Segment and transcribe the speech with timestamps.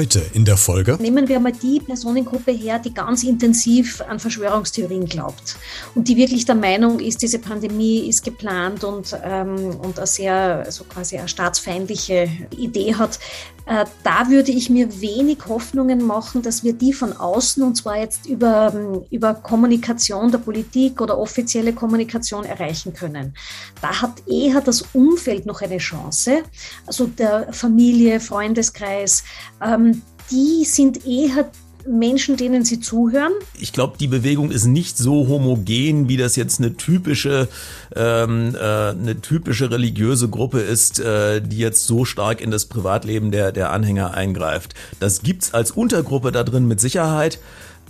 [0.00, 0.96] Heute in der Folge.
[0.98, 5.56] Nehmen wir mal die Personengruppe her, die ganz intensiv an Verschwörungstheorien glaubt
[5.94, 10.62] und die wirklich der Meinung ist, diese Pandemie ist geplant und, ähm, und eine sehr,
[10.64, 13.18] also quasi eine staatsfeindliche Idee hat.
[13.66, 17.98] Äh, da würde ich mir wenig Hoffnungen machen, dass wir die von außen, und zwar
[17.98, 23.34] jetzt über, ähm, über Kommunikation der Politik oder offizielle Kommunikation erreichen können.
[23.80, 26.42] Da hat eher das Umfeld noch eine Chance,
[26.86, 29.24] also der Familie, Freundeskreis,
[29.62, 31.50] ähm, die sind eher
[31.86, 33.32] Menschen, denen sie zuhören?
[33.58, 37.48] Ich glaube, die Bewegung ist nicht so homogen, wie das jetzt eine typische,
[37.94, 43.30] ähm, äh, eine typische religiöse Gruppe ist, äh, die jetzt so stark in das Privatleben
[43.30, 44.74] der, der Anhänger eingreift.
[45.00, 47.38] Das gibt's als Untergruppe da drin mit Sicherheit.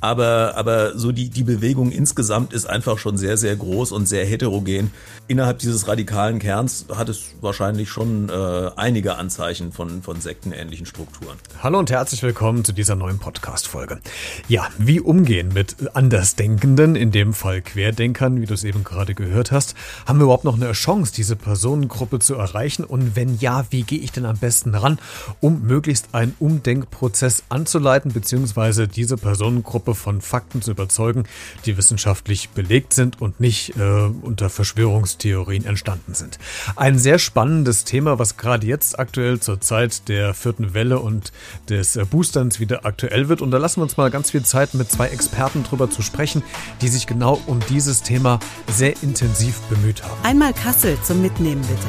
[0.00, 4.24] Aber, aber so die, die Bewegung insgesamt ist einfach schon sehr, sehr groß und sehr
[4.24, 4.90] heterogen.
[5.28, 11.36] Innerhalb dieses radikalen Kerns hat es wahrscheinlich schon äh, einige Anzeichen von, von sektenähnlichen Strukturen.
[11.62, 14.00] Hallo und herzlich willkommen zu dieser neuen Podcast-Folge.
[14.48, 19.52] Ja, wie umgehen mit Andersdenkenden, in dem Fall Querdenkern, wie du es eben gerade gehört
[19.52, 19.74] hast?
[20.06, 22.84] Haben wir überhaupt noch eine Chance, diese Personengruppe zu erreichen?
[22.84, 24.98] Und wenn ja, wie gehe ich denn am besten ran,
[25.40, 31.24] um möglichst einen Umdenkprozess anzuleiten, beziehungsweise diese Personengruppe Gruppe von Fakten zu überzeugen,
[31.66, 33.80] die wissenschaftlich belegt sind und nicht äh,
[34.22, 36.38] unter Verschwörungstheorien entstanden sind.
[36.76, 41.32] Ein sehr spannendes Thema, was gerade jetzt aktuell zur Zeit der vierten Welle und
[41.68, 43.42] des äh, Boosterns wieder aktuell wird.
[43.42, 46.42] Und da lassen wir uns mal ganz viel Zeit mit zwei Experten drüber zu sprechen,
[46.80, 50.22] die sich genau um dieses Thema sehr intensiv bemüht haben.
[50.22, 51.88] Einmal Kassel zum Mitnehmen bitte.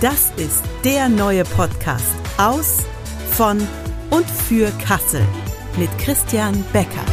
[0.00, 2.78] Das ist der neue Podcast aus,
[3.32, 3.58] von
[4.10, 5.26] und für Kassel
[5.76, 7.04] mit Christian Becker.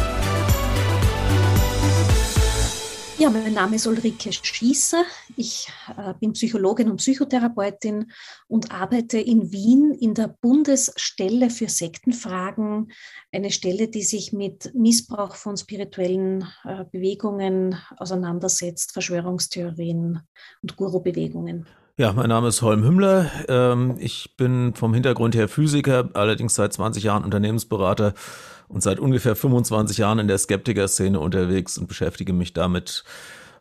[3.18, 5.04] Ja, mein Name ist Ulrike Schießer.
[5.36, 8.10] Ich äh, bin Psychologin und Psychotherapeutin
[8.48, 12.92] und arbeite in Wien in der Bundesstelle für Sektenfragen,
[13.32, 20.20] eine Stelle, die sich mit Missbrauch von spirituellen äh, Bewegungen auseinandersetzt, Verschwörungstheorien
[20.62, 21.66] und Guru-Bewegungen.
[21.98, 23.30] Ja, mein Name ist Holm Hümmler.
[23.48, 28.14] Ähm, ich bin vom Hintergrund her Physiker, allerdings seit 20 Jahren Unternehmensberater
[28.66, 33.04] und seit ungefähr 25 Jahren in der Skeptiker-Szene unterwegs und beschäftige mich damit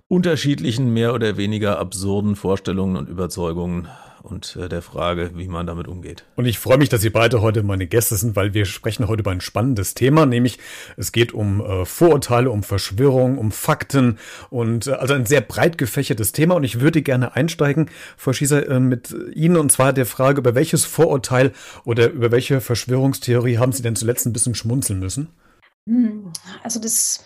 [0.07, 3.89] unterschiedlichen, mehr oder weniger absurden Vorstellungen und Überzeugungen
[4.23, 6.25] und äh, der Frage, wie man damit umgeht.
[6.35, 9.21] Und ich freue mich, dass ihr beide heute meine Gäste sind, weil wir sprechen heute
[9.21, 10.59] über ein spannendes Thema, nämlich
[10.97, 14.17] es geht um äh, Vorurteile, um Verschwörung, um Fakten
[14.49, 16.55] und äh, also ein sehr breit gefächertes Thema.
[16.55, 20.55] Und ich würde gerne einsteigen, Frau Schießer, äh, mit Ihnen und zwar der Frage, über
[20.55, 21.51] welches Vorurteil
[21.83, 25.29] oder über welche Verschwörungstheorie haben Sie denn zuletzt ein bisschen schmunzeln müssen?
[25.87, 26.31] Hm,
[26.63, 27.23] also das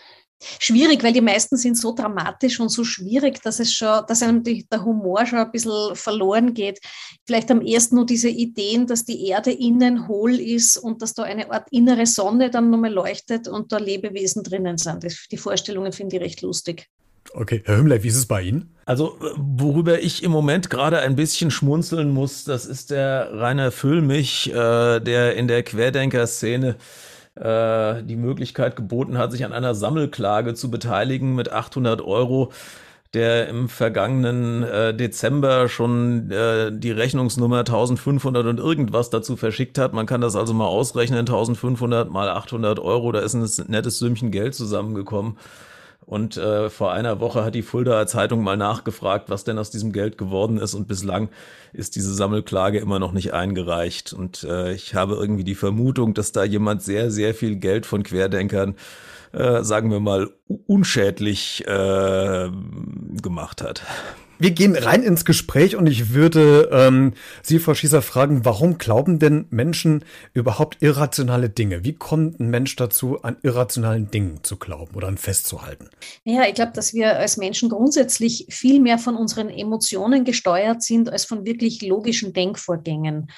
[0.60, 4.44] schwierig, weil die meisten sind so dramatisch und so schwierig, dass es schon, dass einem
[4.44, 6.80] die, der Humor schon ein bisschen verloren geht.
[7.26, 11.24] Vielleicht am ersten nur diese Ideen, dass die Erde innen hohl ist und dass da
[11.24, 15.04] eine Art innere Sonne dann nochmal leuchtet und da Lebewesen drinnen sind.
[15.04, 16.90] Das, die Vorstellungen finde ich recht lustig.
[17.34, 18.76] Okay, Herr Hümmler, wie ist es bei Ihnen?
[18.86, 24.52] Also, worüber ich im Moment gerade ein bisschen schmunzeln muss, das ist der Rainer Füllmich,
[24.54, 26.78] äh, der in der Querdenker-Szene
[27.36, 32.52] äh, die Möglichkeit geboten hat, sich an einer Sammelklage zu beteiligen mit 800 Euro
[33.16, 39.94] der im vergangenen äh, Dezember schon äh, die Rechnungsnummer 1500 und irgendwas dazu verschickt hat.
[39.94, 44.32] Man kann das also mal ausrechnen, 1500 mal 800 Euro, da ist ein nettes Sümmchen
[44.32, 45.38] Geld zusammengekommen.
[46.06, 49.92] Und äh, vor einer Woche hat die Fuldaer Zeitung mal nachgefragt, was denn aus diesem
[49.92, 50.76] Geld geworden ist.
[50.76, 51.30] Und bislang
[51.74, 54.14] ist diese Sammelklage immer noch nicht eingereicht.
[54.14, 58.04] Und äh, ich habe irgendwie die Vermutung, dass da jemand sehr, sehr viel Geld von
[58.04, 58.76] Querdenkern,
[59.32, 60.30] äh, sagen wir mal,
[60.68, 62.52] unschädlich äh,
[63.22, 63.82] gemacht hat.
[64.38, 69.18] Wir gehen rein ins Gespräch und ich würde ähm, Sie, Frau Schießer, fragen, warum glauben
[69.18, 70.04] denn Menschen
[70.34, 71.86] überhaupt irrationale Dinge?
[71.86, 75.90] Wie kommt ein Mensch dazu, an irrationalen Dingen zu glauben oder an festzuhalten?
[76.26, 81.10] Ja, ich glaube, dass wir als Menschen grundsätzlich viel mehr von unseren Emotionen gesteuert sind
[81.10, 83.32] als von wirklich logischen Denkvorgängen.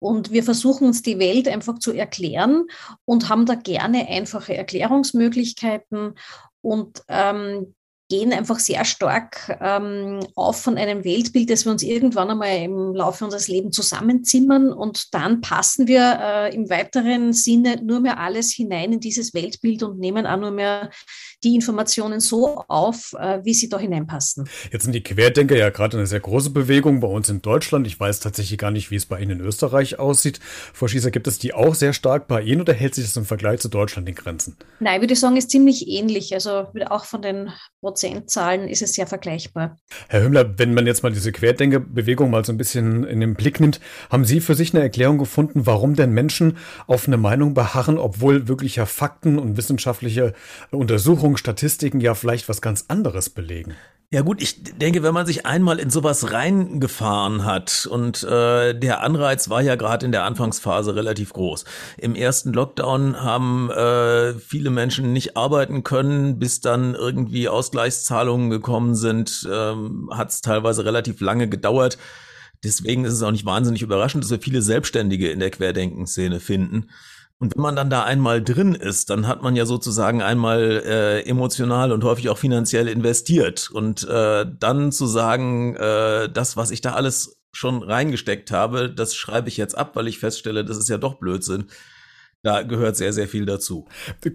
[0.00, 2.64] Und wir versuchen uns die Welt einfach zu erklären
[3.04, 6.14] und haben da gerne einfache Erklärungsmöglichkeiten.
[6.62, 7.74] Und ähm,
[8.10, 12.94] gehen einfach sehr stark ähm, auf von einem Weltbild, das wir uns irgendwann einmal im
[12.94, 14.72] Laufe unseres Lebens zusammenzimmern.
[14.72, 19.82] Und dann passen wir äh, im weiteren Sinne nur mehr alles hinein in dieses Weltbild
[19.82, 20.90] und nehmen auch nur mehr
[21.44, 24.48] die Informationen so auf, äh, wie sie da hineinpassen.
[24.72, 27.86] Jetzt sind die Querdenker ja gerade eine sehr große Bewegung bei uns in Deutschland.
[27.86, 30.40] Ich weiß tatsächlich gar nicht, wie es bei Ihnen in Österreich aussieht.
[30.72, 33.24] Frau Schießer, gibt es die auch sehr stark bei Ihnen oder hält sich das im
[33.24, 34.56] Vergleich zu Deutschland in Grenzen?
[34.80, 36.34] Nein, ich würde sagen, ist ziemlich ähnlich.
[36.34, 37.50] Also auch von den
[37.80, 39.78] Prozentzahlen ist es sehr vergleichbar.
[40.08, 43.60] Herr Hümmler, wenn man jetzt mal diese Querdenkerbewegung mal so ein bisschen in den Blick
[43.60, 47.98] nimmt, haben Sie für sich eine Erklärung gefunden, warum denn Menschen auf eine Meinung beharren,
[47.98, 50.34] obwohl wirklicher Fakten und wissenschaftliche
[50.70, 53.74] Untersuchungen, Statistiken ja vielleicht was ganz anderes belegen?
[54.12, 59.02] Ja gut, ich denke, wenn man sich einmal in sowas reingefahren hat und äh, der
[59.02, 61.64] Anreiz war ja gerade in der Anfangsphase relativ groß.
[61.96, 68.96] Im ersten Lockdown haben äh, viele Menschen nicht arbeiten können, bis dann irgendwie Ausgleichszahlungen gekommen
[68.96, 71.96] sind, ähm, hat es teilweise relativ lange gedauert.
[72.64, 76.90] Deswegen ist es auch nicht wahnsinnig überraschend, dass wir viele Selbstständige in der Querdenkenszene finden.
[77.40, 81.22] Und wenn man dann da einmal drin ist, dann hat man ja sozusagen einmal äh,
[81.22, 83.70] emotional und häufig auch finanziell investiert.
[83.72, 89.14] Und äh, dann zu sagen, äh, das, was ich da alles schon reingesteckt habe, das
[89.14, 91.68] schreibe ich jetzt ab, weil ich feststelle, das ist ja doch Blödsinn.
[92.42, 93.84] Da gehört sehr, sehr viel dazu.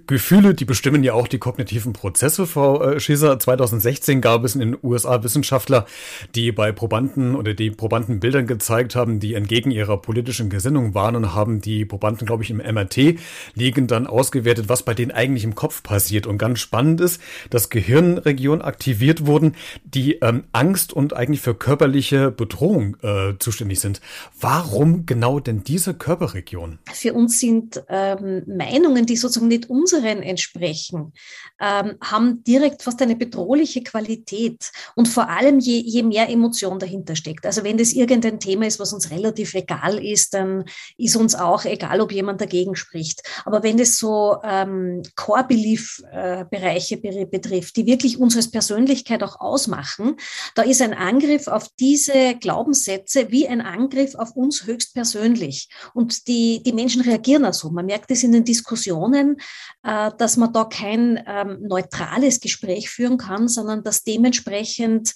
[0.06, 3.40] Gefühle, die bestimmen ja auch die kognitiven Prozesse, Frau äh, Schieser.
[3.40, 5.88] 2016 gab es in den USA Wissenschaftler,
[6.36, 11.16] die bei Probanden oder die Probanden Bildern gezeigt haben, die entgegen ihrer politischen Gesinnung waren
[11.16, 13.16] und haben die Probanden, glaube ich, im MRT
[13.56, 16.28] liegend dann ausgewertet, was bei denen eigentlich im Kopf passiert.
[16.28, 17.20] Und ganz spannend ist,
[17.50, 24.00] dass Gehirnregionen aktiviert wurden, die ähm, Angst und eigentlich für körperliche Bedrohung äh, zuständig sind.
[24.40, 26.78] Warum genau denn diese Körperregion?
[26.94, 31.14] Für uns sind ähm, Meinungen, die sozusagen nicht unseren entsprechen,
[31.62, 37.16] ähm, haben direkt fast eine bedrohliche Qualität und vor allem je, je mehr Emotion dahinter
[37.16, 37.46] steckt.
[37.46, 40.66] Also wenn das irgendein Thema ist, was uns relativ egal ist, dann
[40.98, 43.22] ist uns auch egal, ob jemand dagegen spricht.
[43.46, 50.18] Aber wenn es so ähm, Core-Belief-Bereiche betrifft, die wirklich uns als Persönlichkeit auch ausmachen,
[50.56, 55.70] da ist ein Angriff auf diese Glaubenssätze wie ein Angriff auf uns höchstpersönlich.
[55.94, 57.70] Und die, die Menschen reagieren also.
[57.70, 59.38] Man merkt es in den Diskussionen,
[59.84, 65.14] äh, dass man da kein ähm, neutrales Gespräch führen kann, sondern dass dementsprechend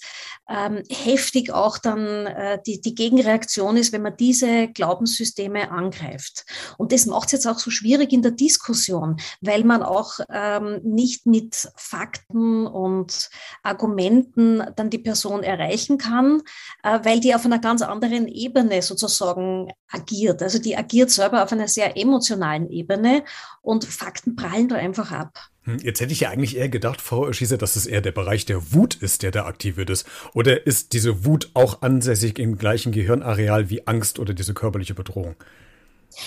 [0.48, 6.44] ähm, heftig auch dann äh, die, die Gegenreaktion ist, wenn man diese Glaubenssysteme angreift.
[6.78, 10.80] Und das macht es jetzt auch so schwierig in der Diskussion, weil man auch ähm,
[10.82, 13.30] nicht mit Fakten und
[13.62, 16.42] Argumenten dann die Person erreichen kann,
[16.82, 20.42] äh, weil die auf einer ganz anderen Ebene sozusagen agiert.
[20.42, 23.24] Also die agiert selber auf einer sehr emotionalen Ebene
[23.62, 25.50] und Fakten prallen da einfach ab.
[25.64, 28.44] Hm, jetzt hätte ich ja eigentlich eher gedacht, Frau Schießer, dass es eher der Bereich
[28.46, 30.06] der Wut ist, der da aktiviert ist.
[30.34, 35.36] Oder ist diese Wut auch ansässig im gleichen Gehirnareal wie Angst oder diese körperliche Bedrohung?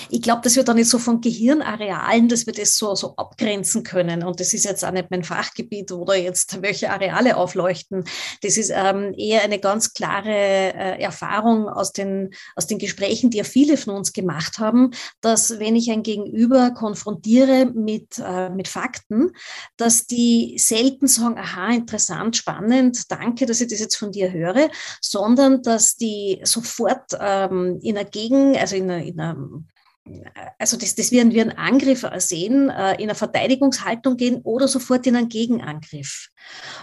[0.09, 3.83] Ich glaube, dass wir da nicht so von Gehirnarealen, dass wir das so, so abgrenzen
[3.83, 4.24] können.
[4.24, 8.03] Und das ist jetzt auch nicht mein Fachgebiet oder jetzt welche Areale aufleuchten.
[8.41, 13.38] Das ist ähm, eher eine ganz klare äh, Erfahrung aus den, aus den Gesprächen, die
[13.38, 14.91] ja viele von uns gemacht haben,
[15.21, 19.31] dass wenn ich ein Gegenüber konfrontiere mit, äh, mit Fakten,
[19.77, 24.69] dass die selten sagen, aha, interessant, spannend, danke, dass ich das jetzt von dir höre,
[25.01, 29.38] sondern dass die sofort ähm, in einer Gegen, also in einer, in einer
[30.59, 35.07] also das, das werden wir einen Angriff sehen, äh, in eine Verteidigungshaltung gehen oder sofort
[35.07, 36.29] in einen Gegenangriff.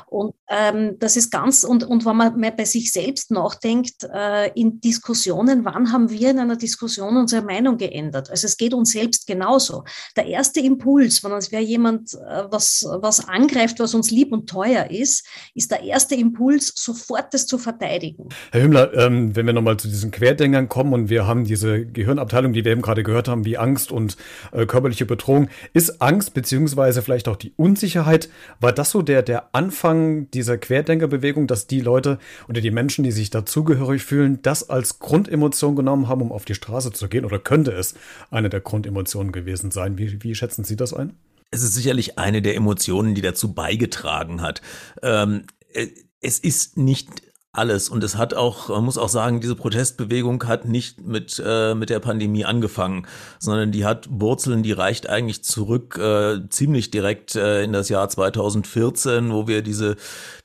[0.07, 4.51] Und ähm, das ist ganz, und, und wenn man mehr bei sich selbst nachdenkt, äh,
[4.55, 8.31] in Diskussionen, wann haben wir in einer Diskussion unsere Meinung geändert?
[8.31, 9.85] Also es geht uns selbst genauso.
[10.17, 14.49] Der erste Impuls, wenn uns wer jemand äh, was, was angreift, was uns lieb und
[14.49, 18.29] teuer ist, ist der erste Impuls, sofort das zu verteidigen.
[18.51, 22.53] Herr Hümmler, ähm, wenn wir nochmal zu diesen Querdenkern kommen und wir haben diese Gehirnabteilung,
[22.53, 24.17] die wir eben gerade gehört haben, wie Angst und
[24.53, 28.29] äh, körperliche Bedrohung, ist Angst beziehungsweise vielleicht auch die Unsicherheit,
[28.61, 33.13] war das so der, der Anfang dieser Querdenkerbewegung, dass die Leute oder die Menschen, die
[33.13, 37.25] sich dazugehörig fühlen, das als Grundemotion genommen haben, um auf die Straße zu gehen?
[37.25, 37.95] Oder könnte es
[38.31, 39.99] eine der Grundemotionen gewesen sein?
[39.99, 41.15] Wie, wie schätzen Sie das ein?
[41.51, 44.63] Es ist sicherlich eine der Emotionen, die dazu beigetragen hat.
[45.03, 45.89] Ähm, äh,
[46.21, 47.89] es ist nicht alles.
[47.89, 51.91] Und es hat auch, man muss auch sagen, diese Protestbewegung hat nicht mit, äh, mit
[51.91, 53.09] der Pandemie angefangen,
[53.41, 58.09] sondern die hat Wurzeln, die reicht eigentlich zurück äh, ziemlich direkt äh, in das Jahr
[58.09, 59.97] 2014, wo wir diese,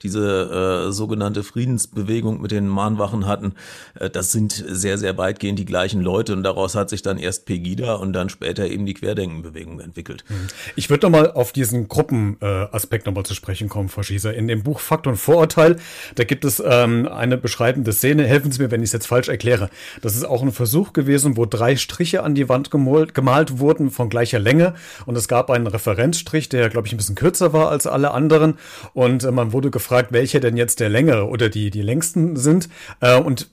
[0.01, 3.53] diese äh, sogenannte Friedensbewegung mit den Mahnwachen hatten.
[4.00, 7.45] Äh, das sind sehr, sehr weitgehend die gleichen Leute und daraus hat sich dann erst
[7.45, 10.24] Pegida und dann später eben die Querdenkenbewegung entwickelt.
[10.27, 10.47] Mhm.
[10.75, 14.33] Ich würde nochmal auf diesen Gruppenaspekt äh, nochmal zu sprechen kommen, Frau Schießer.
[14.33, 15.75] In dem Buch Fakt und Vorurteil,
[16.15, 18.25] da gibt es ähm, ähm, eine beschreibende Szene.
[18.25, 19.69] Helfen Sie mir, wenn ich es jetzt falsch erkläre.
[20.01, 23.91] Das ist auch ein Versuch gewesen, wo drei Striche an die Wand gemalt, gemalt wurden
[23.91, 24.73] von gleicher Länge.
[25.05, 28.57] Und es gab einen Referenzstrich, der, glaube ich, ein bisschen kürzer war als alle anderen.
[28.93, 32.69] Und äh, man wurde gefragt, welcher denn jetzt der längere oder die, die längsten sind.
[32.99, 33.49] Äh, und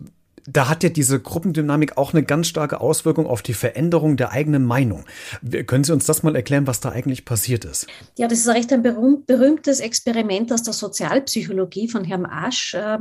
[0.47, 4.65] da hat ja diese Gruppendynamik auch eine ganz starke Auswirkung auf die Veränderung der eigenen
[4.65, 5.05] Meinung.
[5.67, 7.87] Können Sie uns das mal erklären, was da eigentlich passiert ist?
[8.17, 12.75] Ja, das ist recht ein berühmtes Experiment aus der Sozialpsychologie von Herrn Asch.
[12.75, 12.99] Äh,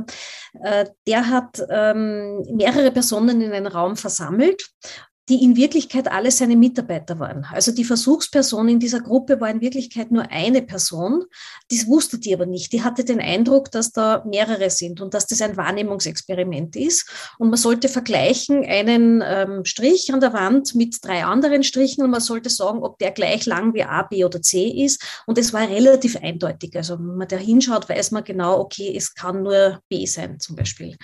[0.62, 4.70] äh, der hat ähm, mehrere Personen in einen Raum versammelt
[5.28, 7.46] die in Wirklichkeit alle seine Mitarbeiter waren.
[7.52, 11.24] Also die Versuchsperson in dieser Gruppe war in Wirklichkeit nur eine Person.
[11.70, 12.72] Das wusste die aber nicht.
[12.72, 17.08] Die hatte den Eindruck, dass da mehrere sind und dass das ein Wahrnehmungsexperiment ist.
[17.38, 22.10] Und man sollte vergleichen einen ähm, Strich an der Wand mit drei anderen Strichen und
[22.10, 25.22] man sollte sagen, ob der gleich lang wie A, B oder C ist.
[25.26, 26.74] Und es war relativ eindeutig.
[26.76, 30.56] Also wenn man da hinschaut, weiß man genau, okay, es kann nur B sein zum
[30.56, 30.96] Beispiel.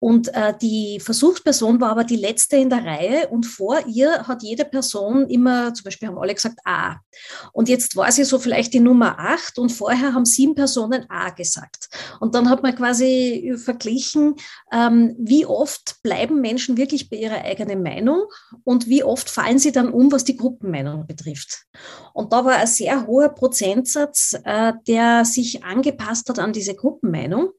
[0.00, 4.42] Und äh, die Versuchsperson war aber die letzte in der Reihe und vor ihr hat
[4.42, 6.96] jede Person immer, zum Beispiel haben alle gesagt A.
[7.52, 11.28] Und jetzt war sie so vielleicht die Nummer acht und vorher haben sieben Personen A
[11.28, 11.90] gesagt.
[12.20, 14.36] Und dann hat man quasi verglichen,
[14.72, 18.22] ähm, wie oft bleiben Menschen wirklich bei ihrer eigenen Meinung
[18.64, 21.66] und wie oft fallen sie dann um, was die Gruppenmeinung betrifft.
[22.14, 27.50] Und da war ein sehr hoher Prozentsatz, äh, der sich angepasst hat an diese Gruppenmeinung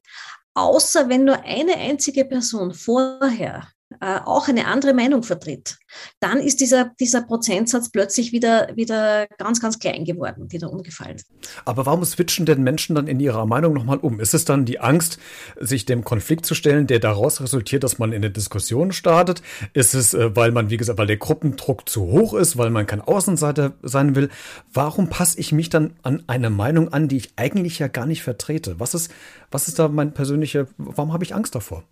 [0.54, 3.68] außer wenn nur eine einzige Person vorher
[4.02, 5.78] äh, auch eine andere Meinung vertritt,
[6.18, 11.22] dann ist dieser, dieser Prozentsatz plötzlich wieder, wieder ganz, ganz klein geworden, wieder umgefallen.
[11.64, 14.18] Aber warum switchen denn Menschen dann in ihrer Meinung nochmal um?
[14.18, 15.20] Ist es dann die Angst,
[15.60, 19.40] sich dem Konflikt zu stellen, der daraus resultiert, dass man in eine Diskussion startet?
[19.72, 22.88] Ist es, äh, weil man, wie gesagt, weil der Gruppendruck zu hoch ist, weil man
[22.88, 24.30] kein Außenseiter sein will?
[24.72, 28.24] Warum passe ich mich dann an eine Meinung an, die ich eigentlich ja gar nicht
[28.24, 28.80] vertrete?
[28.80, 29.12] Was ist,
[29.52, 31.84] was ist da mein persönlicher, warum habe ich Angst davor?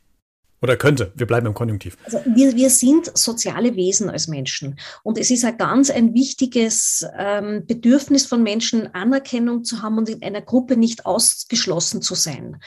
[0.62, 1.12] Oder könnte.
[1.14, 1.97] Wir bleiben im Konjunktiv.
[2.05, 4.79] Also wir, wir sind soziale Wesen als Menschen.
[5.02, 10.11] Und es ist ein ganz ein wichtiges ähm, Bedürfnis von Menschen, Anerkennung zu haben und
[10.11, 12.61] in einer Gruppe nicht ausgeschlossen zu sein.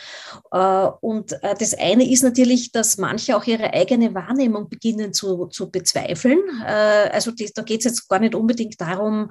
[0.52, 5.46] Äh, und äh, das eine ist natürlich, dass manche auch ihre eigene Wahrnehmung beginnen zu,
[5.48, 6.40] zu bezweifeln.
[6.66, 9.30] Äh, also die, da geht es jetzt gar nicht unbedingt darum,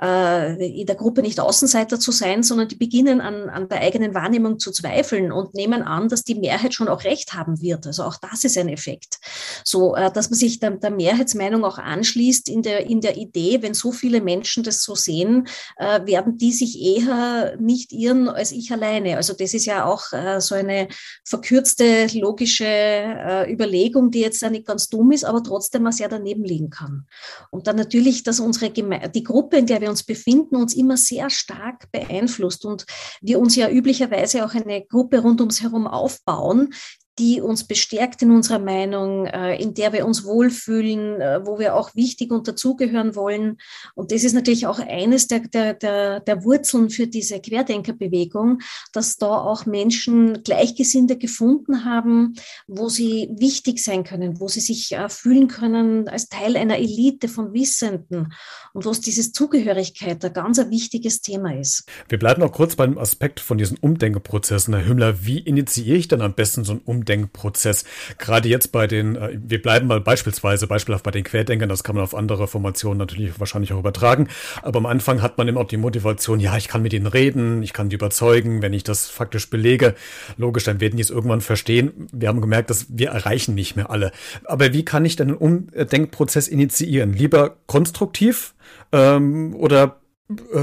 [0.00, 4.58] in der Gruppe nicht Außenseiter zu sein, sondern die beginnen an, an der eigenen Wahrnehmung
[4.58, 7.86] zu zweifeln und nehmen an, dass die Mehrheit schon auch recht haben wird.
[7.86, 9.18] Also auch das ist ein Effekt.
[9.62, 13.60] So, äh, dass man sich der, der Mehrheitsmeinung auch anschließt in der, in der Idee,
[13.60, 18.52] wenn so viele Menschen das so sehen, äh, werden die sich eher nicht irren als
[18.52, 19.16] ich alleine.
[19.18, 20.04] Also das ist ja auch
[20.38, 20.88] so eine
[21.24, 26.70] verkürzte logische Überlegung, die jetzt nicht ganz dumm ist, aber trotzdem mal sehr daneben liegen
[26.70, 27.06] kann.
[27.50, 30.96] Und dann natürlich, dass unsere Geme die Gruppe, in der wir uns befinden, uns immer
[30.96, 32.86] sehr stark beeinflusst und
[33.20, 36.72] wir uns ja üblicherweise auch eine Gruppe rund ums herum aufbauen,
[37.20, 41.76] die uns bestärkt in unserer Meinung, äh, in der wir uns wohlfühlen, äh, wo wir
[41.76, 43.58] auch wichtig und dazugehören wollen.
[43.94, 48.60] Und das ist natürlich auch eines der, der, der, der Wurzeln für diese Querdenkerbewegung,
[48.94, 52.36] dass da auch Menschen Gleichgesinnte gefunden haben,
[52.66, 57.28] wo sie wichtig sein können, wo sie sich äh, fühlen können als Teil einer Elite
[57.28, 58.32] von Wissenden
[58.72, 61.84] und wo es dieses Zugehörigkeit ein ganz wichtiges Thema ist.
[62.08, 64.72] Wir bleiben noch kurz beim Aspekt von diesen Umdenkeprozessen.
[64.72, 67.09] Herr Hümmler, wie initiiere ich denn am besten so ein Umdenken?
[67.10, 67.84] Umdenkprozess.
[68.18, 71.96] Gerade jetzt bei den, äh, wir bleiben mal beispielsweise, beispielhaft bei den Querdenkern, das kann
[71.96, 74.28] man auf andere Formationen natürlich wahrscheinlich auch übertragen.
[74.62, 77.62] Aber am Anfang hat man immer auch die Motivation, ja, ich kann mit ihnen reden,
[77.62, 79.94] ich kann die überzeugen, wenn ich das faktisch belege.
[80.36, 82.08] Logisch, dann werden die es irgendwann verstehen.
[82.12, 84.12] Wir haben gemerkt, dass wir erreichen nicht mehr alle.
[84.44, 87.12] Aber wie kann ich denn einen Umdenkprozess initiieren?
[87.12, 88.54] Lieber konstruktiv
[88.92, 89.96] ähm, oder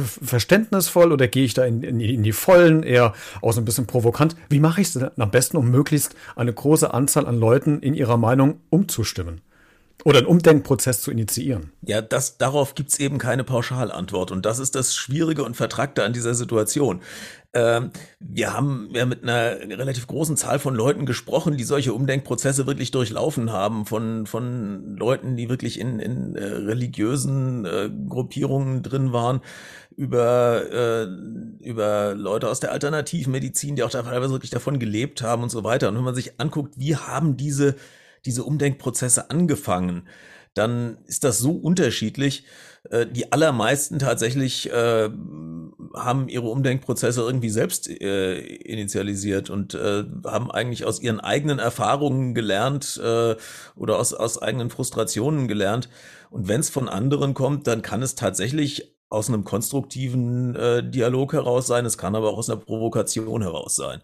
[0.01, 3.87] verständnisvoll oder gehe ich da in, in, in, die Vollen eher auch so ein bisschen
[3.87, 4.35] provokant?
[4.49, 7.93] Wie mache ich es denn am besten, um möglichst eine große Anzahl an Leuten in
[7.93, 9.41] ihrer Meinung umzustimmen?
[10.05, 11.71] Oder einen Umdenkprozess zu initiieren?
[11.81, 14.31] Ja, das, darauf gibt's eben keine Pauschalantwort.
[14.31, 17.01] Und das ist das Schwierige und Vertragte an dieser Situation.
[17.53, 22.67] Ähm, wir haben ja mit einer relativ großen Zahl von Leuten gesprochen, die solche Umdenkprozesse
[22.67, 29.13] wirklich durchlaufen haben, von, von Leuten, die wirklich in, in äh, religiösen äh, Gruppierungen drin
[29.13, 29.41] waren,
[29.95, 31.07] über, äh,
[31.65, 35.89] über Leute aus der Alternativmedizin, die auch teilweise wirklich davon gelebt haben und so weiter.
[35.89, 37.75] Und wenn man sich anguckt, wie haben diese,
[38.25, 40.07] diese Umdenkprozesse angefangen,
[40.53, 42.45] dann ist das so unterschiedlich.
[42.89, 45.09] Äh, die allermeisten tatsächlich äh,
[45.93, 52.33] haben ihre Umdenkprozesse irgendwie selbst äh, initialisiert und äh, haben eigentlich aus ihren eigenen Erfahrungen
[52.33, 53.35] gelernt äh,
[53.75, 55.89] oder aus, aus eigenen Frustrationen gelernt.
[56.29, 61.33] Und wenn es von anderen kommt, dann kann es tatsächlich aus einem konstruktiven äh, Dialog
[61.33, 64.01] heraus sein, es kann aber auch aus einer Provokation heraus sein.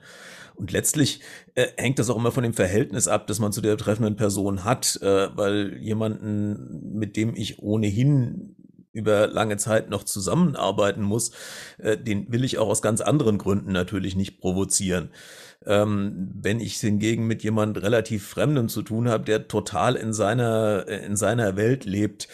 [0.55, 1.19] Und letztlich
[1.55, 4.63] äh, hängt das auch immer von dem Verhältnis ab, das man zu der betreffenden Person
[4.63, 8.55] hat, äh, weil jemanden, mit dem ich ohnehin
[8.93, 11.31] über lange Zeit noch zusammenarbeiten muss,
[11.79, 15.09] äh, den will ich auch aus ganz anderen Gründen natürlich nicht provozieren.
[15.65, 20.87] Ähm, wenn ich hingegen mit jemand relativ Fremdem zu tun habe, der total in seiner,
[20.87, 22.27] in seiner Welt lebt,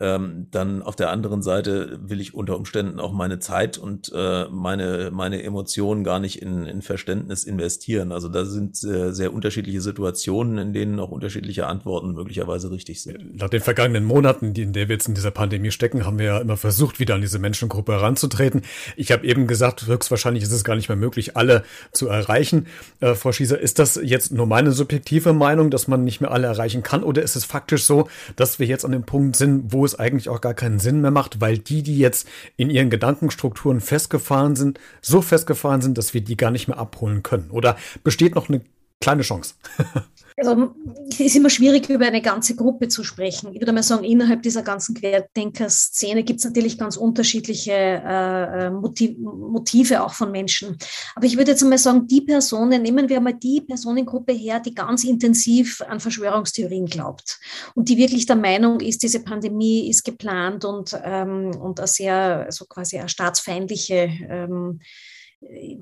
[0.00, 4.46] ähm, dann auf der anderen Seite will ich unter Umständen auch meine Zeit und äh,
[4.50, 8.10] meine, meine Emotionen gar nicht in, in Verständnis investieren.
[8.10, 13.36] Also da sind sehr, sehr unterschiedliche Situationen, in denen auch unterschiedliche Antworten möglicherweise richtig sind.
[13.36, 16.38] Nach den vergangenen Monaten, in der wir jetzt in dieser Pandemie stecken, haben wir ja
[16.38, 18.62] immer versucht, wieder an diese Menschengruppe heranzutreten.
[18.96, 22.66] Ich habe eben gesagt, höchstwahrscheinlich ist es gar nicht mehr möglich, alle zu erreichen.
[22.98, 26.48] Äh, Frau Schießer, ist das jetzt nur meine subjektive Meinung, dass man nicht mehr alle
[26.48, 29.83] erreichen kann, oder ist es faktisch so, dass wir jetzt an dem Punkt sind, wo
[29.84, 33.80] es eigentlich auch gar keinen Sinn mehr macht, weil die, die jetzt in ihren Gedankenstrukturen
[33.80, 37.50] festgefahren sind, so festgefahren sind, dass wir die gar nicht mehr abholen können?
[37.50, 38.62] Oder besteht noch eine
[39.04, 39.54] kleine Chance?
[40.36, 40.74] Also
[41.10, 43.52] es ist immer schwierig, über eine ganze Gruppe zu sprechen.
[43.54, 48.70] Ich würde mal sagen, innerhalb dieser ganzen Querdenker-Szene gibt es natürlich ganz unterschiedliche äh, äh
[48.70, 50.76] Motive auch von Menschen.
[51.14, 54.74] Aber ich würde jetzt mal sagen, die Personen, nehmen wir mal die Personengruppe her, die
[54.74, 57.38] ganz intensiv an Verschwörungstheorien glaubt
[57.76, 62.38] und die wirklich der Meinung ist, diese Pandemie ist geplant und, ähm, und eine sehr,
[62.38, 64.80] so also quasi eine staatsfeindliche ähm,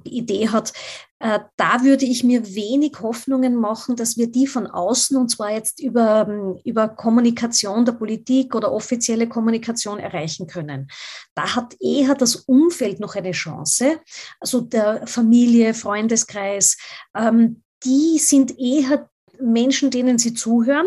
[0.04, 0.72] Idee hat,
[1.18, 5.52] äh, da würde ich mir wenig Hoffnungen machen, dass wir die von außen, und zwar
[5.52, 10.88] jetzt über, ähm, über Kommunikation der Politik oder offizielle Kommunikation erreichen können.
[11.34, 14.00] Da hat eher das Umfeld noch eine Chance,
[14.40, 16.76] also der Familie, Freundeskreis,
[17.16, 19.08] ähm, die sind eher
[19.40, 20.86] Menschen, denen sie zuhören,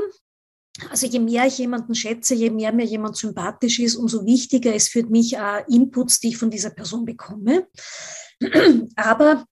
[0.89, 4.89] also je mehr ich jemanden schätze, je mehr mir jemand sympathisch ist, umso wichtiger ist
[4.89, 7.67] für mich äh, Inputs, die ich von dieser Person bekomme.
[8.95, 9.45] Aber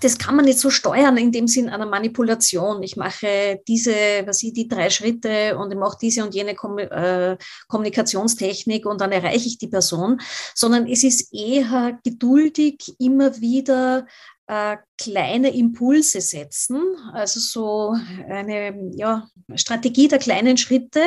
[0.00, 2.82] das kann man nicht so steuern in dem Sinn einer Manipulation.
[2.82, 3.92] Ich mache diese,
[4.26, 7.36] was ich, die drei Schritte und ich mache diese und jene äh,
[7.68, 10.20] Kommunikationstechnik und dann erreiche ich die Person,
[10.54, 14.06] sondern es ist eher geduldig immer wieder
[14.48, 16.80] äh, kleine Impulse setzen,
[17.12, 17.96] also so
[18.28, 21.02] eine ja, Strategie der kleinen Schritte,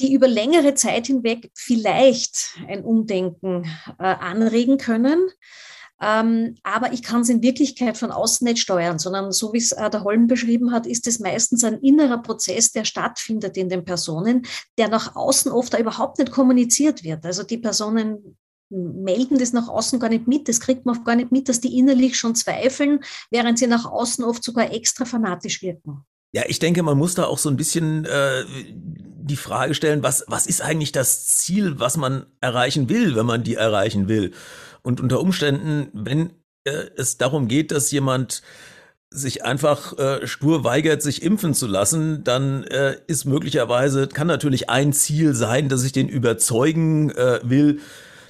[0.00, 3.64] die über längere Zeit hinweg vielleicht ein Umdenken
[3.98, 5.28] äh, anregen können.
[6.00, 9.72] Ähm, aber ich kann es in Wirklichkeit von außen nicht steuern, sondern so wie es
[9.72, 13.84] äh, der Holm beschrieben hat, ist es meistens ein innerer Prozess, der stattfindet in den
[13.84, 14.46] Personen,
[14.78, 17.26] der nach außen oft überhaupt nicht kommuniziert wird.
[17.26, 18.36] Also die Personen
[18.70, 21.60] melden das nach außen gar nicht mit, das kriegt man oft gar nicht mit, dass
[21.60, 26.04] die innerlich schon zweifeln, während sie nach außen oft sogar extra fanatisch wirken.
[26.32, 28.44] Ja, ich denke, man muss da auch so ein bisschen äh,
[29.28, 33.42] die Frage stellen, was, was ist eigentlich das Ziel, was man erreichen will, wenn man
[33.42, 34.32] die erreichen will?
[34.88, 36.30] Und unter Umständen, wenn
[36.64, 38.40] äh, es darum geht, dass jemand
[39.10, 44.70] sich einfach äh, stur weigert, sich impfen zu lassen, dann äh, ist möglicherweise, kann natürlich
[44.70, 47.80] ein Ziel sein, dass ich den überzeugen äh, will,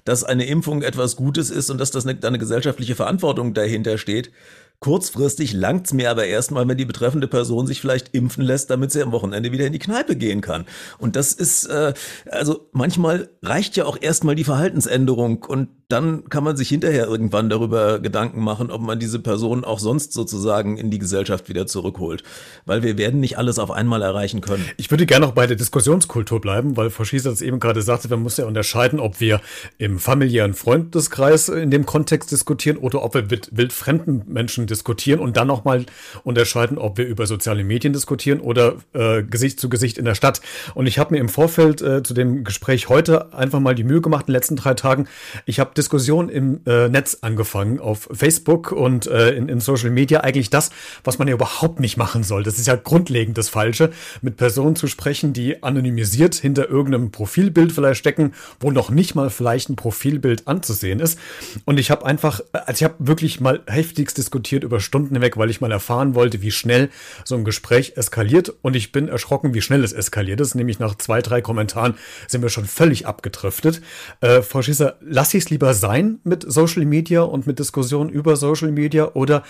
[0.04, 4.32] dass eine Impfung etwas Gutes ist und dass das eine, eine gesellschaftliche Verantwortung dahinter steht.
[4.80, 9.02] Kurzfristig langt's mir aber erstmal, wenn die betreffende Person sich vielleicht impfen lässt, damit sie
[9.02, 10.66] am Wochenende wieder in die Kneipe gehen kann.
[10.98, 11.94] Und das ist, äh,
[12.32, 17.48] also manchmal reicht ja auch erstmal die Verhaltensänderung und dann kann man sich hinterher irgendwann
[17.48, 22.22] darüber Gedanken machen, ob man diese Person auch sonst sozusagen in die Gesellschaft wieder zurückholt.
[22.66, 24.66] Weil wir werden nicht alles auf einmal erreichen können.
[24.76, 28.08] Ich würde gerne noch bei der Diskussionskultur bleiben, weil Frau Schießer es eben gerade sagte,
[28.08, 29.40] man muss ja unterscheiden, ob wir
[29.78, 35.38] im familiären Freundeskreis in dem Kontext diskutieren oder ob wir mit wildfremden Menschen diskutieren und
[35.38, 35.86] dann nochmal
[36.22, 40.42] unterscheiden, ob wir über soziale Medien diskutieren oder äh, Gesicht zu Gesicht in der Stadt.
[40.74, 44.02] Und ich habe mir im Vorfeld äh, zu dem Gespräch heute einfach mal die Mühe
[44.02, 45.08] gemacht, in den letzten drei Tagen.
[45.46, 50.20] Ich habe Diskussionen im äh, Netz angefangen, auf Facebook und äh, in, in Social Media.
[50.20, 50.70] Eigentlich das,
[51.04, 52.42] was man ja überhaupt nicht machen soll.
[52.42, 57.72] Das ist ja grundlegend das Falsche, mit Personen zu sprechen, die anonymisiert hinter irgendeinem Profilbild
[57.72, 61.18] vielleicht stecken, wo noch nicht mal vielleicht ein Profilbild anzusehen ist.
[61.64, 65.50] Und ich habe einfach, also ich habe wirklich mal heftigst diskutiert, über Stunden hinweg, weil
[65.50, 66.90] ich mal erfahren wollte, wie schnell
[67.24, 68.52] so ein Gespräch eskaliert.
[68.62, 70.56] Und ich bin erschrocken, wie schnell es eskaliert ist.
[70.56, 71.94] Nämlich nach zwei, drei Kommentaren
[72.26, 73.80] sind wir schon völlig abgedriftet.
[74.20, 78.36] Äh, Frau Schießer, lasse ich es lieber sein mit Social Media und mit Diskussionen über
[78.36, 79.42] Social Media oder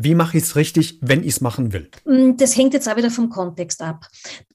[0.00, 1.90] wie mache ich es richtig, wenn ich es machen will?
[2.04, 4.06] Mm, das hängt jetzt auch wieder vom Kontext ab.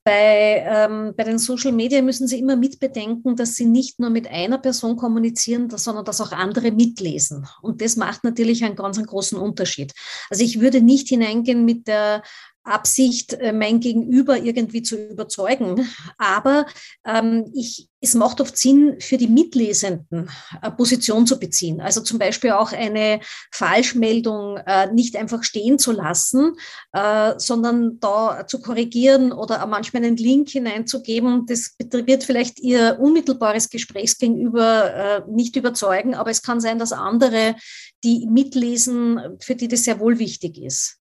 [0.04, 4.30] Bei, ähm, bei den Social Media müssen Sie immer mitbedenken, dass Sie nicht nur mit
[4.30, 7.48] einer Person kommunizieren, sondern dass auch andere mitlesen.
[7.62, 9.94] Und das macht natürlich einen ganz einen großen Unterschied.
[10.30, 12.22] Also ich würde nicht hineingehen mit der
[12.64, 15.88] Absicht, äh, mein Gegenüber irgendwie zu überzeugen.
[16.18, 16.66] Aber
[17.06, 20.30] ähm, ich, es macht oft Sinn, für die Mitlesenden
[20.62, 21.82] eine Position zu beziehen.
[21.82, 23.20] Also zum Beispiel auch eine
[23.52, 26.56] Falschmeldung äh, nicht einfach stehen zu lassen,
[26.94, 31.46] äh, sondern da zu korrigieren oder manchmal einen Link hineinzugeben.
[31.46, 37.56] Das wird vielleicht Ihr unmittelbares Gesprächsgegenüber äh, nicht überzeugen, aber es kann sein, dass andere,
[38.04, 41.00] die mitlesen, für die das sehr wohl wichtig ist.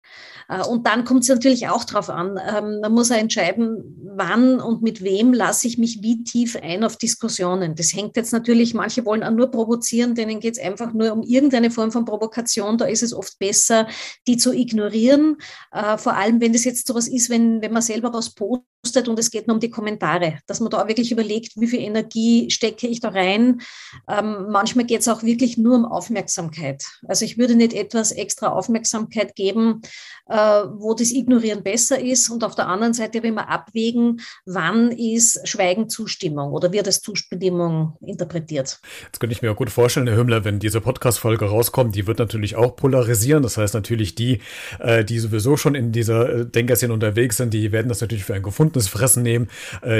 [0.51, 2.37] Äh, und dann kommt es natürlich auch darauf an.
[2.37, 6.83] Ähm, man muss ja entscheiden, wann und mit wem lasse ich mich wie tief ein
[6.83, 7.75] auf Diskussionen.
[7.75, 11.23] Das hängt jetzt natürlich, manche wollen auch nur provozieren, denen geht es einfach nur um
[11.23, 12.77] irgendeine Form von Provokation.
[12.77, 13.87] Da ist es oft besser,
[14.27, 15.37] die zu ignorieren.
[15.71, 19.19] Äh, vor allem, wenn das jetzt sowas ist, wenn, wenn man selber was postet und
[19.19, 22.87] es geht nur um die Kommentare, dass man da wirklich überlegt, wie viel Energie stecke
[22.87, 23.61] ich da rein.
[24.09, 26.83] Ähm, manchmal geht es auch wirklich nur um Aufmerksamkeit.
[27.07, 29.81] Also ich würde nicht etwas extra Aufmerksamkeit geben,
[30.27, 32.29] äh, wo das Ignorieren besser ist.
[32.29, 37.01] Und auf der anderen Seite will man abwägen, wann ist Schweigen Zustimmung oder wird es
[37.01, 38.79] Zustimmung interpretiert.
[39.03, 42.17] Jetzt könnte ich mir auch gut vorstellen, Herr Hümmler, wenn diese Podcast-Folge rauskommt, die wird
[42.17, 43.43] natürlich auch polarisieren.
[43.43, 44.39] Das heißt natürlich die,
[44.79, 48.33] äh, die sowieso schon in dieser äh, Denkerszene unterwegs sind, die werden das natürlich für
[48.33, 49.47] ein gefundenes Fressen nehmen,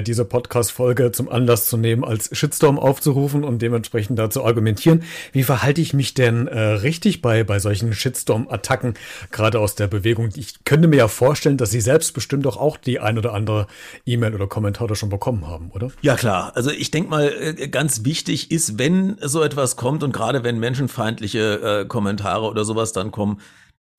[0.06, 5.04] diese Podcast-Folge zum Anlass zu nehmen, als Shitstorm aufzurufen und dementsprechend dazu argumentieren.
[5.32, 8.96] Wie verhalte ich mich denn richtig bei, bei solchen Shitstorm-Attacken,
[9.32, 10.02] gerade aus der Bewegung?
[10.02, 10.30] Bewegung.
[10.36, 13.68] Ich könnte mir ja vorstellen, dass Sie selbst bestimmt doch auch die ein oder andere
[14.06, 15.92] E-Mail oder Kommentar da schon bekommen haben, oder?
[16.02, 16.52] Ja, klar.
[16.56, 20.60] Also ich denke mal, äh, ganz wichtig ist, wenn so etwas kommt und gerade wenn
[20.60, 23.40] menschenfeindliche äh, Kommentare oder sowas dann kommen,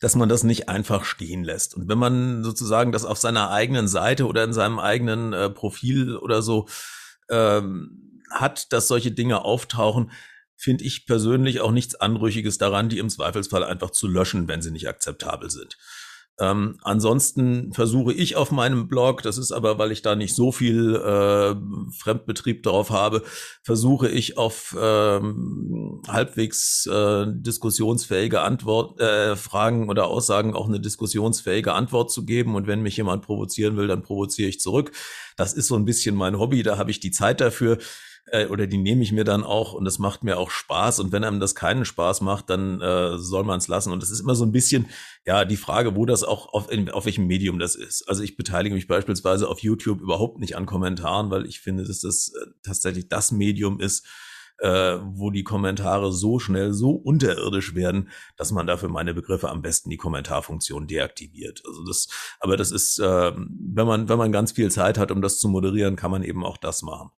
[0.02, 1.76] dass man das nicht einfach stehen lässt.
[1.76, 6.16] Und wenn man sozusagen das auf seiner eigenen Seite oder in seinem eigenen äh, Profil
[6.16, 6.66] oder so
[7.30, 10.10] ähm, hat, dass solche Dinge auftauchen,
[10.56, 14.72] finde ich persönlich auch nichts Anrüchiges daran, die im Zweifelsfall einfach zu löschen, wenn sie
[14.72, 15.78] nicht akzeptabel sind.
[16.40, 20.50] Ähm, ansonsten versuche ich auf meinem Blog, das ist aber, weil ich da nicht so
[20.50, 21.54] viel äh,
[21.98, 23.22] Fremdbetrieb darauf habe,
[23.62, 31.74] versuche ich auf ähm, halbwegs äh, diskussionsfähige Antwort, äh, Fragen oder Aussagen auch eine diskussionsfähige
[31.74, 32.54] Antwort zu geben.
[32.54, 34.92] Und wenn mich jemand provozieren will, dann provoziere ich zurück.
[35.36, 37.78] Das ist so ein bisschen mein Hobby, da habe ich die Zeit dafür
[38.26, 41.00] äh, oder die nehme ich mir dann auch und das macht mir auch Spaß.
[41.00, 43.92] Und wenn einem das keinen Spaß macht, dann äh, soll man es lassen.
[43.92, 44.88] Und das ist immer so ein bisschen,
[45.26, 48.08] ja, die Frage, wo das auch auf, in, auf welchem Medium das ist.
[48.08, 52.00] Also ich beteilige mich beispielsweise auf YouTube überhaupt nicht an Kommentaren, weil ich finde, dass
[52.00, 54.06] das äh, tatsächlich das Medium ist,
[54.58, 59.60] äh, wo die Kommentare so schnell so unterirdisch werden, dass man dafür meine Begriffe am
[59.60, 61.62] besten die Kommentarfunktion deaktiviert.
[61.66, 62.08] Also das,
[62.38, 65.48] aber das ist, äh, wenn man wenn man ganz viel Zeit hat, um das zu
[65.48, 67.10] moderieren, kann man eben auch das machen.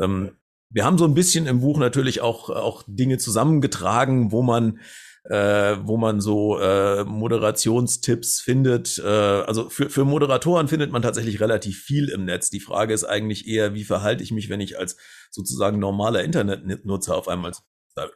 [0.00, 0.32] Ähm,
[0.70, 4.80] wir haben so ein bisschen im Buch natürlich auch, auch Dinge zusammengetragen, wo man
[5.24, 8.98] äh, wo man so äh, Moderationstipps findet.
[8.98, 12.50] Äh, also für, für Moderatoren findet man tatsächlich relativ viel im Netz.
[12.50, 14.96] Die Frage ist eigentlich eher, wie verhalte ich mich, wenn ich als
[15.30, 17.52] sozusagen normaler Internetnutzer auf einmal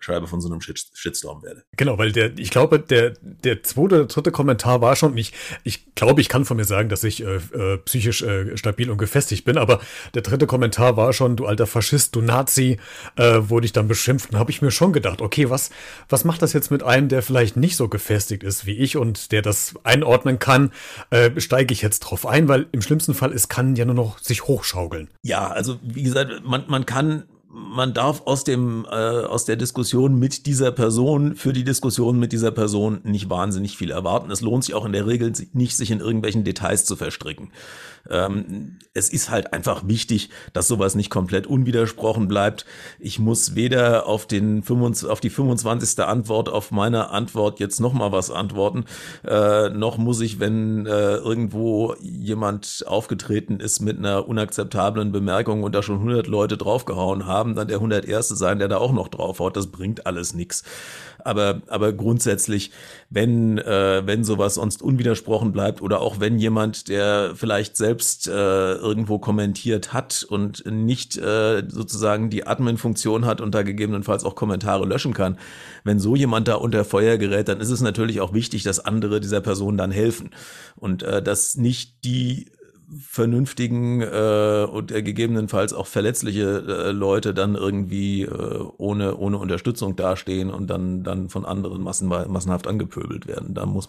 [0.00, 1.62] Schreibe von so einem Shitstorm werde.
[1.76, 5.94] Genau, weil der, ich glaube, der, der zweite oder dritte Kommentar war schon, ich, ich
[5.94, 9.44] glaube, ich kann von mir sagen, dass ich äh, äh, psychisch äh, stabil und gefestigt
[9.44, 9.80] bin, aber
[10.14, 12.78] der dritte Kommentar war schon, du alter Faschist, du Nazi,
[13.16, 15.70] äh, wurde ich dann beschimpft und habe ich mir schon gedacht, okay, was,
[16.08, 19.30] was macht das jetzt mit einem, der vielleicht nicht so gefestigt ist wie ich und
[19.30, 20.72] der das einordnen kann,
[21.10, 24.18] äh, steige ich jetzt drauf ein, weil im schlimmsten Fall, es kann ja nur noch
[24.18, 25.08] sich hochschaukeln.
[25.22, 30.18] Ja, also wie gesagt, man, man kann man darf aus dem äh, aus der Diskussion
[30.18, 34.30] mit dieser Person für die Diskussion mit dieser Person nicht wahnsinnig viel erwarten.
[34.30, 37.50] Es lohnt sich auch in der Regel nicht, sich in irgendwelchen Details zu verstricken.
[38.10, 42.64] Ähm, es ist halt einfach wichtig, dass sowas nicht komplett unwidersprochen bleibt.
[42.98, 46.04] Ich muss weder auf den 25, auf die 25.
[46.04, 48.84] Antwort auf meine Antwort jetzt noch mal was antworten,
[49.26, 55.74] äh, noch muss ich, wenn äh, irgendwo jemand aufgetreten ist mit einer unakzeptablen Bemerkung und
[55.74, 58.28] da schon 100 Leute draufgehauen haben, dann der 101.
[58.28, 59.56] sein, der da auch noch draufhaut.
[59.56, 60.64] Das bringt alles nichts.
[61.24, 62.70] Aber, aber grundsätzlich,
[63.10, 68.30] wenn, äh, wenn sowas sonst unwidersprochen bleibt oder auch wenn jemand, der vielleicht selbst äh,
[68.30, 74.86] irgendwo kommentiert hat und nicht äh, sozusagen die Admin-Funktion hat und da gegebenenfalls auch Kommentare
[74.86, 75.38] löschen kann,
[75.84, 79.20] wenn so jemand da unter Feuer gerät, dann ist es natürlich auch wichtig, dass andere
[79.20, 80.30] dieser Person dann helfen
[80.76, 82.46] und äh, dass nicht die
[82.96, 89.94] vernünftigen äh, und äh, gegebenenfalls auch verletzliche äh, Leute dann irgendwie äh, ohne, ohne Unterstützung
[89.96, 93.54] dastehen und dann, dann von anderen massen, massenhaft angepöbelt werden.
[93.54, 93.88] Da muss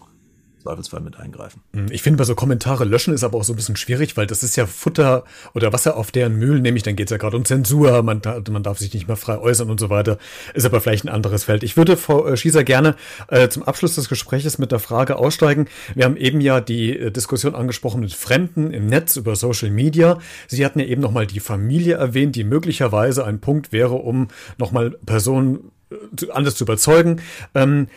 [0.60, 1.62] Zweifelsfall mit eingreifen.
[1.72, 4.26] Hm, ich finde, bei so Kommentare löschen ist aber auch so ein bisschen schwierig, weil
[4.26, 7.36] das ist ja Futter oder Wasser auf deren Mühlen, nämlich dann geht es ja gerade
[7.36, 8.20] um Zensur, man,
[8.50, 10.18] man darf sich nicht mehr frei äußern und so weiter.
[10.54, 11.62] Ist aber vielleicht ein anderes Feld.
[11.62, 12.96] Ich würde, Frau äh, Schießer, gerne
[13.28, 15.66] äh, zum Abschluss des Gespräches mit der Frage aussteigen.
[15.94, 20.18] Wir haben eben ja die äh, Diskussion angesprochen mit Fremden im Netz über Social Media.
[20.46, 24.90] Sie hatten ja eben nochmal die Familie erwähnt, die möglicherweise ein Punkt wäre, um nochmal
[25.06, 27.20] Personen äh, anders zu überzeugen.
[27.54, 27.88] Ähm,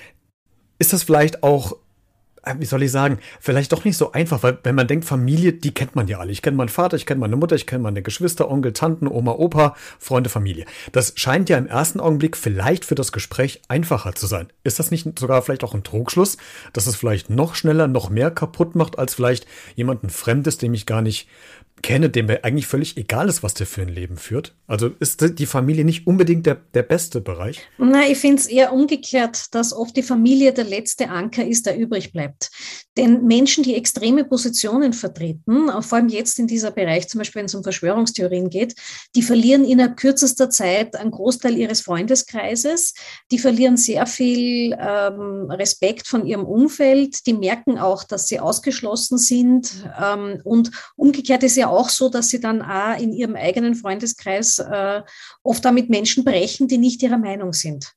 [0.80, 1.78] ist das vielleicht auch
[2.58, 5.74] wie soll ich sagen, vielleicht doch nicht so einfach, weil wenn man denkt, Familie, die
[5.74, 6.32] kennt man ja alle.
[6.32, 9.32] Ich kenne meinen Vater, ich kenne meine Mutter, ich kenne meine Geschwister, Onkel, Tanten, Oma,
[9.32, 10.66] Opa, Freunde, Familie.
[10.92, 14.48] Das scheint ja im ersten Augenblick vielleicht für das Gespräch einfacher zu sein.
[14.64, 16.38] Ist das nicht sogar vielleicht auch ein Trugschluss,
[16.74, 20.86] dass es vielleicht noch schneller, noch mehr kaputt macht, als vielleicht jemanden Fremdes, dem ich
[20.86, 21.28] gar nicht
[21.84, 24.56] kenne, dem eigentlich völlig egal ist, was der für ein Leben führt?
[24.66, 27.60] Also ist die Familie nicht unbedingt der, der beste Bereich?
[27.78, 31.78] Nein, ich finde es eher umgekehrt, dass oft die Familie der letzte Anker ist, der
[31.78, 32.50] übrig bleibt.
[32.96, 37.48] Denn Menschen, die extreme Positionen vertreten, vor allem jetzt in dieser Bereich, zum Beispiel wenn
[37.48, 38.76] es um Verschwörungstheorien geht,
[39.16, 42.94] die verlieren innerhalb kürzester Zeit einen Großteil ihres Freundeskreises,
[43.32, 49.18] die verlieren sehr viel ähm, Respekt von ihrem Umfeld, die merken auch, dass sie ausgeschlossen
[49.18, 53.76] sind ähm, und umgekehrt ist ja auch so, dass sie dann auch in ihrem eigenen
[53.76, 55.02] Freundeskreis äh,
[55.44, 57.92] oft damit Menschen brechen, die nicht ihrer Meinung sind.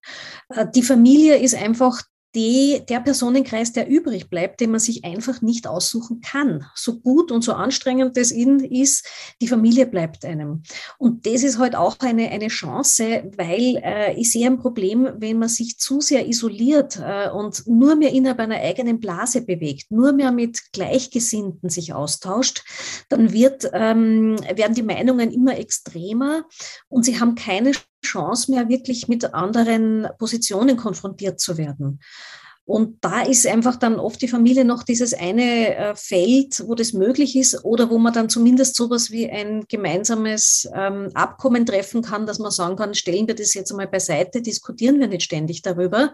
[0.49, 2.03] Äh, die Familie ist einfach
[2.37, 6.66] die, der Personenkreis, der übrig bleibt, den man sich einfach nicht aussuchen kann.
[6.75, 9.09] So gut und so anstrengend das ist,
[9.40, 10.62] die Familie bleibt einem.
[10.99, 15.38] Und das ist halt auch eine, eine Chance, weil äh, ich sehe ein Problem, wenn
[15.38, 20.12] man sich zu sehr isoliert äh, und nur mehr innerhalb einer eigenen Blase bewegt, nur
[20.12, 22.62] mehr mit Gleichgesinnten sich austauscht,
[23.09, 26.44] dann wird, ähm, werden die Meinungen immer extremer
[26.88, 27.72] und sie haben keine
[28.07, 32.01] Chance mehr, wirklich mit anderen Positionen konfrontiert zu werden.
[32.66, 36.92] Und da ist einfach dann oft die Familie noch dieses eine äh, Feld, wo das
[36.92, 42.26] möglich ist oder wo man dann zumindest sowas wie ein gemeinsames ähm, Abkommen treffen kann,
[42.26, 46.12] dass man sagen kann, stellen wir das jetzt einmal beiseite, diskutieren wir nicht ständig darüber,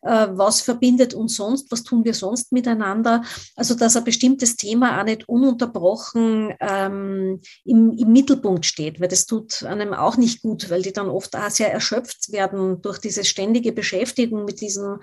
[0.00, 3.22] äh, was verbindet uns sonst, was tun wir sonst miteinander.
[3.54, 9.26] Also dass ein bestimmtes Thema auch nicht ununterbrochen ähm, im, im Mittelpunkt steht, weil das
[9.26, 13.24] tut einem auch nicht gut, weil die dann oft auch sehr erschöpft werden durch diese
[13.24, 15.00] ständige Beschäftigung mit diesem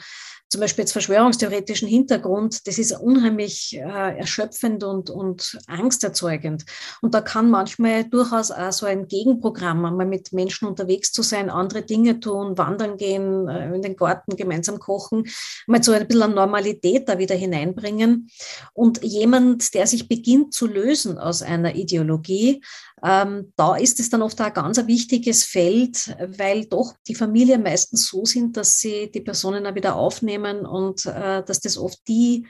[0.50, 6.66] zum Beispiel jetzt verschwörungstheoretischen Hintergrund, das ist unheimlich äh, erschöpfend und, und angsterzeugend.
[7.02, 11.52] Und da kann manchmal durchaus auch so ein Gegenprogramm, einmal mit Menschen unterwegs zu sein,
[11.52, 15.28] andere Dinge tun, wandern gehen, äh, in den Garten gemeinsam kochen,
[15.68, 18.30] mal so ein bisschen Normalität da wieder hineinbringen.
[18.74, 22.62] Und jemand, der sich beginnt zu lösen aus einer Ideologie,
[23.04, 27.64] ähm, da ist es dann oft auch ein ganz wichtiges Feld, weil doch die Familien
[27.64, 32.00] meistens so sind, dass sie die Personen auch wieder aufnehmen und äh, dass das oft
[32.08, 32.48] die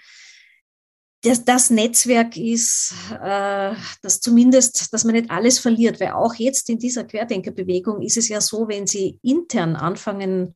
[1.22, 6.70] das, das Netzwerk ist, äh, dass zumindest, dass man nicht alles verliert, weil auch jetzt
[6.70, 10.56] in dieser Querdenkerbewegung ist es ja so, wenn sie intern anfangen,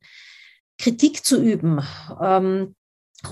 [0.78, 1.82] Kritik zu üben,
[2.20, 2.74] ähm,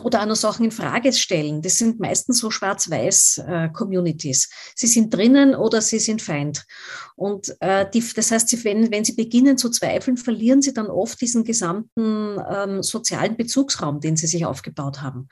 [0.03, 1.63] oder auch noch Sachen in Frage stellen.
[1.63, 4.51] Das sind meistens so schwarz-weiß-Communities.
[4.75, 6.65] sie sind drinnen oder sie sind Feind.
[7.17, 10.87] Und äh, die, das heißt, sie, wenn, wenn sie beginnen zu zweifeln, verlieren sie dann
[10.87, 15.29] oft diesen gesamten ähm, sozialen Bezugsraum, den sie sich aufgebaut haben.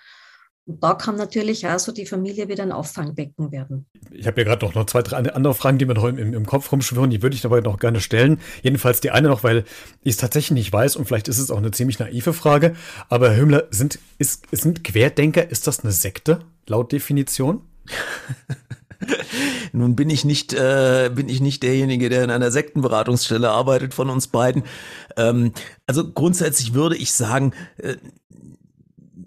[0.70, 3.86] Und da kann natürlich auch so die Familie wieder ein Auffangbecken werden.
[4.12, 6.46] Ich habe ja gerade noch, noch zwei, drei andere Fragen, die mir noch im, im
[6.46, 8.38] Kopf rumschwirren, die würde ich dabei noch gerne stellen.
[8.62, 9.64] Jedenfalls die eine noch, weil
[10.04, 12.76] ich es tatsächlich nicht weiß und vielleicht ist es auch eine ziemlich naive Frage.
[13.08, 17.62] Aber Herr Hümmler, sind, ist, sind Querdenker, ist das eine Sekte laut Definition?
[19.72, 24.08] Nun bin ich nicht, äh, bin ich nicht derjenige, der in einer Sektenberatungsstelle arbeitet von
[24.08, 24.62] uns beiden.
[25.16, 25.52] Ähm,
[25.88, 27.96] also grundsätzlich würde ich sagen, äh,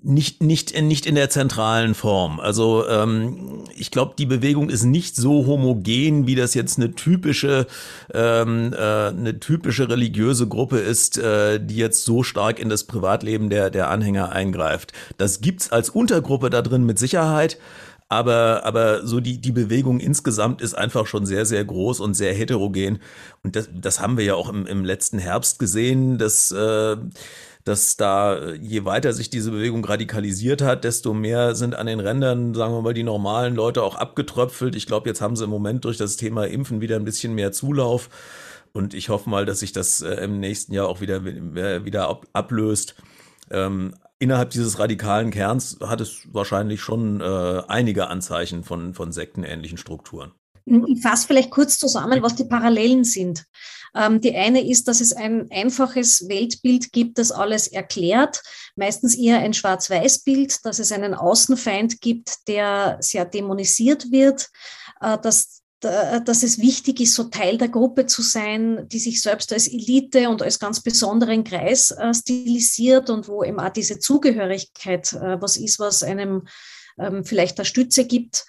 [0.03, 2.41] nicht, nicht, nicht in der zentralen Form.
[2.41, 7.67] Also ähm, ich glaube, die Bewegung ist nicht so homogen, wie das jetzt eine typische,
[8.13, 13.49] ähm, äh, eine typische religiöse Gruppe ist, äh, die jetzt so stark in das Privatleben
[13.49, 14.91] der, der Anhänger eingreift.
[15.17, 17.57] Das gibt's als Untergruppe da drin mit Sicherheit.
[18.09, 22.33] Aber, aber so die, die Bewegung insgesamt ist einfach schon sehr, sehr groß und sehr
[22.33, 22.99] heterogen.
[23.41, 26.97] Und das, das haben wir ja auch im, im letzten Herbst gesehen, dass äh,
[27.63, 32.53] dass da, je weiter sich diese Bewegung radikalisiert hat, desto mehr sind an den Rändern,
[32.53, 34.75] sagen wir mal, die normalen Leute auch abgetröpfelt.
[34.75, 37.51] Ich glaube, jetzt haben sie im Moment durch das Thema Impfen wieder ein bisschen mehr
[37.51, 38.09] Zulauf.
[38.73, 42.09] Und ich hoffe mal, dass sich das äh, im nächsten Jahr auch wieder, äh, wieder
[42.09, 42.95] ab, ablöst.
[43.49, 49.77] Ähm, innerhalb dieses radikalen Kerns hat es wahrscheinlich schon äh, einige Anzeichen von, von sektenähnlichen
[49.77, 50.31] Strukturen.
[50.65, 53.45] Ich fasse vielleicht kurz zusammen, was die Parallelen sind.
[53.95, 58.41] Ähm, die eine ist, dass es ein einfaches Weltbild gibt, das alles erklärt,
[58.75, 64.49] meistens eher ein Schwarz-Weiß-Bild, dass es einen Außenfeind gibt, der sehr dämonisiert wird,
[65.01, 69.51] äh, dass dass es wichtig ist, so Teil der Gruppe zu sein, die sich selbst
[69.51, 75.11] als Elite und als ganz besonderen Kreis äh, stilisiert und wo eben auch diese Zugehörigkeit
[75.11, 76.47] äh, was ist, was einem
[76.97, 78.45] ähm, vielleicht eine Stütze gibt.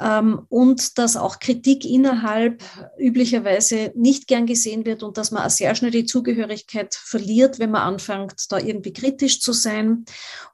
[0.00, 2.62] Ähm, und dass auch Kritik innerhalb
[2.98, 7.70] üblicherweise nicht gern gesehen wird und dass man auch sehr schnell die Zugehörigkeit verliert, wenn
[7.70, 10.04] man anfängt, da irgendwie kritisch zu sein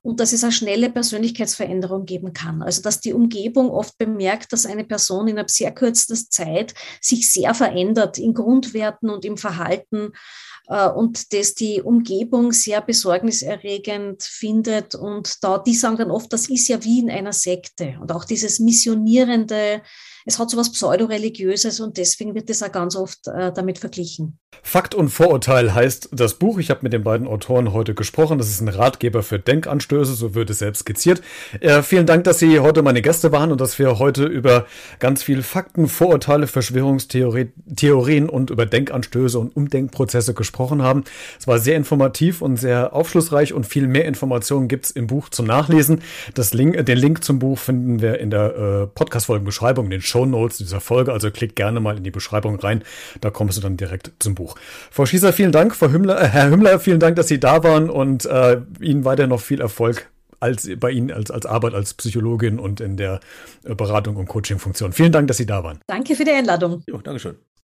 [0.03, 2.63] und dass es eine schnelle Persönlichkeitsveränderung geben kann.
[2.63, 7.33] Also dass die Umgebung oft bemerkt, dass eine Person in einer sehr kurzen Zeit sich
[7.33, 10.13] sehr verändert in Grundwerten und im Verhalten
[10.71, 14.95] und dass die Umgebung sehr besorgniserregend findet.
[14.95, 17.99] Und da, die sagen dann oft, das ist ja wie in einer Sekte.
[18.01, 19.83] Und auch dieses missionierende,
[20.27, 24.39] es hat so was Pseudoreligiöses und deswegen wird das auch ganz oft äh, damit verglichen.
[24.63, 26.59] Fakt und Vorurteil heißt das Buch.
[26.59, 28.39] Ich habe mit den beiden Autoren heute gesprochen.
[28.39, 31.23] Das ist ein Ratgeber für Denkanstöße, so wird es selbst skizziert.
[31.61, 34.67] Äh, vielen Dank, dass Sie heute meine Gäste waren und dass wir heute über
[34.99, 41.05] ganz viel Fakten, Vorurteile, Verschwörungstheorien und über Denkanstöße und Umdenkprozesse gesprochen haben.
[41.39, 45.31] Es war sehr informativ und sehr aufschlussreich und viel mehr Informationen gibt es im Buch
[45.31, 46.03] zum Nachlesen.
[46.53, 50.81] Link, den Link zum Buch finden wir in der äh, Podcast-Folgenbeschreibung, den Show Notes dieser
[50.81, 51.13] Folge.
[51.13, 52.83] Also klick gerne mal in die Beschreibung rein.
[53.21, 54.57] Da kommst du dann direkt zum Buch.
[54.91, 55.75] Frau Schießer, vielen Dank.
[55.75, 59.27] Frau Hümmler, äh, Herr Hümmler, vielen Dank, dass Sie da waren und äh, Ihnen weiter
[59.27, 63.21] noch viel Erfolg als bei Ihnen als, als Arbeit als Psychologin und in der
[63.65, 64.93] äh, Beratung und Coaching-Funktion.
[64.93, 65.81] Vielen Dank, dass Sie da waren.
[65.87, 66.83] Danke für die Einladung.
[66.87, 67.37] Jo, Dankeschön.